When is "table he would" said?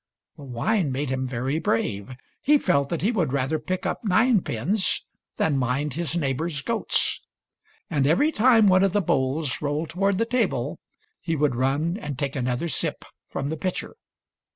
10.25-11.53